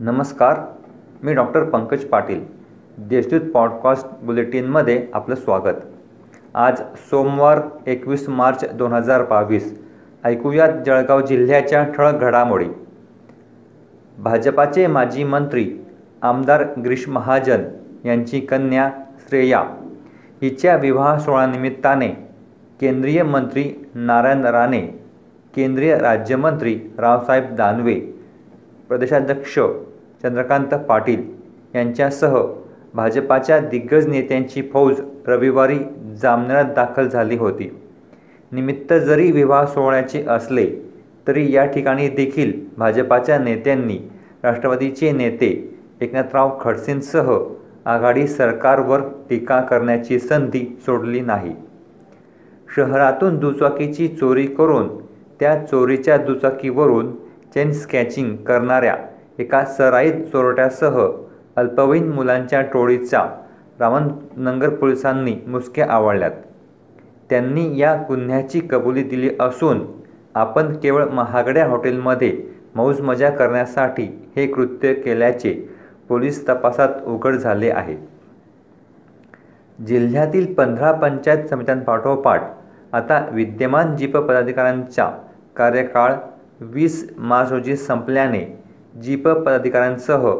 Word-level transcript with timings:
नमस्कार 0.00 0.58
मी 1.24 1.32
doctor 1.34 1.64
Pankaj 1.64 2.04
Patil 2.04 2.40
Deshdoot 2.98 3.50
podcast 3.52 4.06
बुलेटिनमध्ये 4.22 5.06
आपलं 5.14 5.34
स्वागत. 5.34 5.74
आज 6.54 6.80
सोमवार 7.10 7.60
एकवीस 7.86 8.28
मार्च 8.28 8.64
दोन 8.74 8.92
हजार 8.92 9.22
बावीस 9.22 9.72
ऐकूयात 10.24 10.72
जळगाव 10.86 11.20
जिल्ह्याच्या 11.20 11.82
ठळक 11.84 12.20
घडामोडी. 12.20 12.66
भाजपाचे 14.18 14.86
माजी 14.86 15.24
मंत्री 15.24 15.66
आमदार 16.22 16.64
गिरीश 16.78 17.08
महाजन 17.08 17.64
यांची 18.04 18.40
कन्या 18.40 18.90
श्रेया 19.28 19.62
हिच्या 20.42 20.76
विवाह 20.76 21.16
सोहळ्यानिमित्ताने 21.18 22.08
केंद्रीय 22.80 23.22
मंत्री 23.22 23.64
नारायण 23.94 24.44
राणे 24.44 24.80
केंद्रीय 25.54 25.96
राज्यमंत्री 25.98 26.78
रावसाहेब 26.98 27.54
दानवे 27.54 28.00
प्रदेशाध्यक्ष 28.88 29.58
चंद्रकांत 30.24 30.74
पाटील 30.88 31.22
यांच्यासह 31.74 32.36
भाजपाच्या 32.94 33.58
दिग्गज 33.60 34.06
नेत्यांची 34.08 34.62
फौज 34.72 35.00
रविवारी 35.26 35.78
जामनेरात 36.22 36.72
दाखल 36.76 37.08
झाली 37.08 37.36
होती. 37.36 37.70
निमित्त 38.52 38.92
जरी 38.94 39.30
विवाह 39.32 39.64
सोहळ्याचे 39.64 40.24
असले 40.28 40.66
तरी 41.26 41.50
या 41.52 41.64
ठिकाणी 41.66 42.08
देखील 42.08 42.52
भाजपाच्या 42.78 43.38
नेत्यांनी 43.38 43.98
राष्ट्रवादीचे 44.42 45.10
नेते 45.12 45.50
एकनाथराव 46.00 46.50
खडसेंसह 46.60 47.32
आघाडी 47.84 48.26
सरकारवर 48.26 49.00
टीका 49.28 49.60
करण्याची 49.60 50.18
संधी 50.18 50.64
सोडली 50.86 51.20
नाही. 51.20 51.52
शहरातून 52.68 53.38
दुचाकीची 53.38 54.08
चोरी 54.10 54.46
करून 54.46 54.88
त्या 55.40 55.54
चोरीच्या 55.64 56.16
दुचाकीवरून 56.16 57.12
चेन 57.54 57.72
स्कॅचिंग 57.72 58.34
करणाऱ्या 58.36 58.96
एका 59.38 59.64
सराईत 59.64 60.24
चोरट्यासह 60.32 61.00
अल्पवयीन 61.56 62.08
मुलांच्या 62.12 62.60
टोळीचा 62.62 63.22
रामनगर 63.80 64.68
पोलिसांनी 64.68 65.34
मुसक्या 65.46 65.86
आवळल्यात. 65.90 66.30
त्यांनी 67.30 67.78
या 67.78 67.94
गुन्ह्याची 68.08 68.60
कबुली 68.70 69.02
दिली 69.02 69.30
असून 69.40 69.84
आपण 70.34 70.72
केवळ 70.76 71.04
महागड्या 71.08 71.66
हॉटेलमध्ये 71.66 72.36
मौज 72.74 73.00
मजा 73.00 73.30
करण्यासाठी 73.30 74.08
हे 74.36 74.46
कृत्य 74.46 74.92
केल्याचे 74.94 75.52
पोलीस 76.08 76.46
तपासात 76.48 76.88
उघड 77.06 77.36
झाले 77.36 77.70
आहे. 77.70 77.96
जिल्ह्यातील 79.78 80.52
पंधरा 80.54 80.92
पंचायत 80.92 81.46
समित्यांपाठोपाठ 81.46 82.42
आता 82.92 83.24
विद्यमान 83.32 83.96
जीप 83.96 84.16
पदाधिकाऱ्यांचा 84.16 85.10
कार्यकाळ 85.56 86.14
वीस 86.60 87.08
मार्च 87.18 87.52
रोजी 87.52 87.76
संपल्याने 87.76 88.44
जीप 89.02 89.26
पदाधिकाऱ्यांसह 89.28 90.30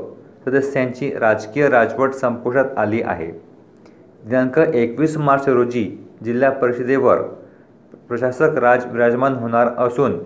सदस्यांची 0.44 1.10
राजकीय 1.20 1.68
राजवट 1.68 2.12
संपुष्टात 2.14 2.78
आली 2.78 3.00
आहे. 3.02 3.26
दिनांक 4.24 4.58
एकवीस 4.58 5.16
मार्च 5.16 5.48
रोजी 5.48 5.84
जिल्हा 6.24 6.50
परिषदेवर 6.50 7.22
प्रशासक 8.08 8.58
राज 8.58 8.86
विराजमान 8.92 9.34
होणार 9.34 9.68
असून 9.78 10.18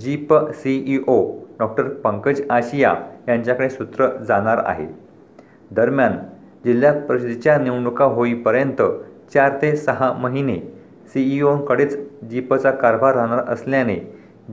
ZP 0.00 0.34
CEO 0.54 1.20
doctor 1.58 1.88
Pankaj 2.04 2.40
Ashiya 2.50 2.94
यांच्याकडे 3.28 3.68
सूत्र 3.70 4.08
जाणार 4.28 4.62
आहे. 4.64 4.86
दरम्यान 5.70 6.16
जिल्हा 6.64 6.92
परिषदेच्या 7.08 7.56
निवडणुका 7.58 8.04
होईपर्यंत 8.04 8.82
चार 9.34 9.56
ते 9.62 9.74
सहा 9.76 10.12
महिने 10.12 10.58
सीईओंकडेच 11.12 11.96
जीपचा 12.30 12.70
कारभार 12.70 13.14
राहणार 13.14 13.44
असल्याने 13.48 13.96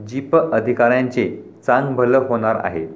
जीप 0.08 0.36
अधिकाऱ्यांचे 0.36 1.26
चांगभलं 1.66 2.24
होणार 2.28 2.56
आहे. 2.64 2.86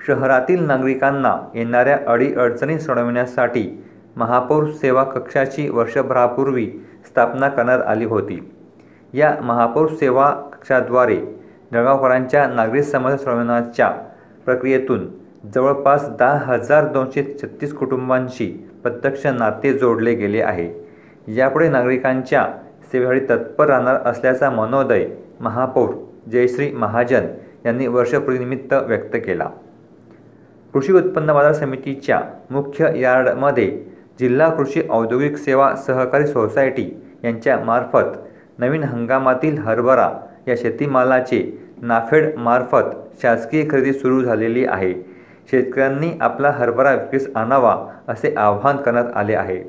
शहरातील 0.00 0.64
नागरिकांना 0.66 1.36
येणाऱ्या 1.54 1.98
अडीअडचणी 2.06 2.78
सोडविण्यासाठी 2.78 3.68
महापौर 4.16 4.70
सेवा 4.70 5.02
कक्षाची 5.04 5.68
वर्षभरापूर्वी 5.68 6.66
स्थापना 7.06 7.48
करण्यात 7.48 7.80
आली 7.80 8.04
होती. 8.04 8.38
या 9.14 9.34
महापौर 9.42 9.86
सेवा 9.88 10.30
कक्षाद्वारे 10.52 11.16
जळगावकरांच्या 11.72 12.46
नागरिक 12.46 12.84
समस्या 12.84 13.18
सोडवण्याच्या 13.18 13.88
प्रक्रियेतून 14.44 15.06
जवळपास 15.54 16.08
दहा 16.18 16.38
हजार 16.44 16.86
दोनशे 16.92 17.22
छत्तीस 17.42 17.72
कुटुंबांशी 17.74 18.46
प्रत्यक्ष 18.82 19.26
नाते 19.26 19.72
जोडले 19.72 20.14
गेले 20.14 20.40
आहे. 20.40 20.68
यापुढे 21.28 21.68
नागरिकांच्या 21.68 22.46
सेवेसाठी 22.92 23.20
तत्पर 23.20 23.66
राहणार 23.66 23.96
असल्याचा 24.04 24.50
मनोदय 24.50 25.06
महापौर 25.40 25.90
जयश्री 26.32 26.70
महाजन 26.72 27.26
यांनी 27.64 27.86
वर्षपूर्तीनिमित्त 27.86 28.74
व्यक्त 28.86 29.16
केला. 29.16 29.48
कृषी 30.76 30.92
उत्पन्न 30.92 31.32
बाजार 31.32 31.52
समितीच्या 31.52 32.20
मुख्य 32.50 33.00
यार्डमध्ये 33.00 33.84
जिल्हा 34.20 34.54
कृषी 34.54 34.82
औद्योगिक 34.90 35.36
सेवा 35.36 35.76
सहकारी 35.76 36.26
सोसायटी 36.26 37.02
यांच्या 37.24 37.58
मार्फत 37.58 38.18
नवीन 38.58 38.84
हंगामातील 38.84 39.58
हरभरा 39.58 40.12
या 40.48 40.54
शेतीमालाचे 40.56 41.70
नाफेड 41.82 42.36
मार्फत 42.36 42.82
शासकीय 43.22 43.64
खरेदी 43.70 43.92
सुरू 43.92 44.22
झालेली 44.22 44.64
आहे. 44.64 44.94
शेतकऱ्यांनी 45.50 46.18
आपला 46.20 46.50
हरभरा 46.50 46.92
विक्रीस 46.92 47.30
आणावा 47.34 47.86
असे 48.08 48.34
आवाहन 48.36 48.76
करण्यात 48.76 49.06
आले 49.14 49.34
आहे. 49.34 49.64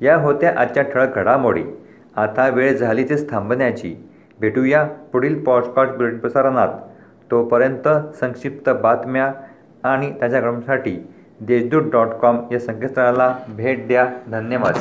या 0.00 0.16
होत्या 0.16 0.54
आजच्या 0.56 0.82
ठळक 0.82 1.16
घडामोडी. 1.16 1.64
आता 2.16 2.48
वेळ 2.48 2.76
झाली 2.76 3.04
तेच 3.04 3.30
थांबण्याची. 3.30 3.96
भेटूया 4.40 4.84
पुढील 4.84 5.44
पॉडकास्ट 5.44 6.20
प्रसारणात. 6.20 6.68
तोपर्यंत 7.30 7.88
संक्षिप्त 8.20 8.70
बातम्या 8.70 9.32
आणि 9.84 10.12
ताज्या 10.20 10.40
घडामोडींसाठी 10.40 11.06
देशदूत 11.40 11.90
डॉट 11.92 12.08
कॉम 12.08 12.38
या 12.52 12.58
संकेतस्थळाला 12.58 13.38
भेट 13.48 13.88
द्या. 13.88 14.06
धन्यवाद. 14.30 14.74